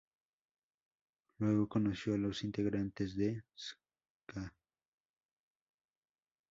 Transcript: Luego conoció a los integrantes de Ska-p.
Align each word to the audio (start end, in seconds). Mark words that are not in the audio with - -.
Luego 1.37 1.69
conoció 1.69 2.15
a 2.15 2.17
los 2.17 2.43
integrantes 2.43 3.15
de 3.15 3.43
Ska-p. 3.55 4.51